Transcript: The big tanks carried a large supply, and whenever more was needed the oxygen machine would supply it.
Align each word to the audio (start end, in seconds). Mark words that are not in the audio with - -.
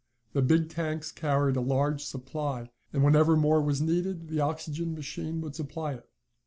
The 0.33 0.41
big 0.41 0.67
tanks 0.71 1.11
carried 1.11 1.55
a 1.57 1.61
large 1.61 2.03
supply, 2.03 2.71
and 2.91 3.03
whenever 3.03 3.37
more 3.37 3.61
was 3.61 3.81
needed 3.83 4.29
the 4.29 4.39
oxygen 4.39 4.95
machine 4.95 5.41
would 5.41 5.55
supply 5.55 5.93
it. 5.93 6.09